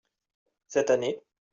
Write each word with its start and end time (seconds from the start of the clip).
cette 0.65 0.89
année. 0.89 1.21